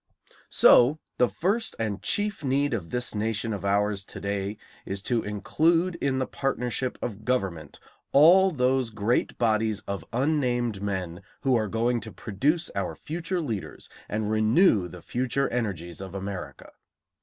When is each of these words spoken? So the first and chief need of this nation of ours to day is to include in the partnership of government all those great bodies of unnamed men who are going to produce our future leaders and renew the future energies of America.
So 0.49 0.97
the 1.19 1.29
first 1.29 1.75
and 1.77 2.01
chief 2.01 2.43
need 2.43 2.73
of 2.73 2.89
this 2.89 3.13
nation 3.13 3.53
of 3.53 3.63
ours 3.63 4.03
to 4.05 4.19
day 4.19 4.57
is 4.83 5.03
to 5.03 5.21
include 5.21 5.93
in 6.01 6.17
the 6.17 6.25
partnership 6.25 6.97
of 7.03 7.23
government 7.23 7.79
all 8.11 8.49
those 8.49 8.89
great 8.89 9.37
bodies 9.37 9.81
of 9.81 10.03
unnamed 10.11 10.81
men 10.81 11.21
who 11.41 11.55
are 11.55 11.67
going 11.67 11.99
to 12.01 12.11
produce 12.11 12.71
our 12.75 12.95
future 12.95 13.41
leaders 13.41 13.91
and 14.09 14.31
renew 14.31 14.87
the 14.87 15.03
future 15.03 15.47
energies 15.49 16.01
of 16.01 16.15
America. 16.15 16.71